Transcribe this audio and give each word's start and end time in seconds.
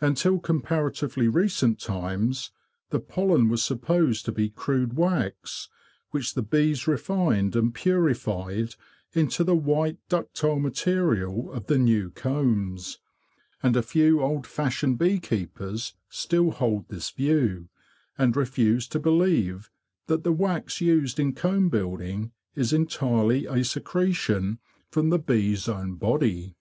Until 0.00 0.40
comparatively 0.40 1.28
recent 1.28 1.78
times 1.78 2.50
the 2.90 2.98
pollen 2.98 3.48
was 3.48 3.62
supposed 3.62 4.24
to 4.24 4.32
be 4.32 4.50
crude 4.50 4.96
wax, 4.96 5.68
which 6.10 6.34
the 6.34 6.42
bees 6.42 6.88
refined 6.88 7.54
and 7.54 7.72
purified 7.72 8.74
into 9.12 9.44
the 9.44 9.54
white 9.54 9.98
ductile 10.08 10.58
material 10.58 11.52
of 11.52 11.68
the 11.68 11.78
new 11.78 12.10
combs; 12.10 12.98
and 13.62 13.76
a 13.76 13.82
few 13.82 14.20
old 14.20 14.48
fashioned 14.48 14.98
bee 14.98 15.20
keepers 15.20 15.94
still 16.08 16.50
hold 16.50 16.88
this 16.88 17.10
view, 17.10 17.68
and 18.18 18.34
refuse 18.36 18.88
to 18.88 18.98
believe 18.98 19.70
that 20.08 20.24
the 20.24 20.32
wax 20.32 20.80
used 20.80 21.20
in 21.20 21.32
comb 21.32 21.68
building 21.68 22.32
is 22.56 22.72
entirely 22.72 23.46
a 23.46 23.62
secretion 23.64 24.58
from 24.90 25.10
the 25.10 25.20
bee's 25.20 25.68
own 25.68 25.94
body. 25.94 26.56